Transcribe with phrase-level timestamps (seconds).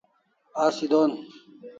[0.63, 1.11] Asi don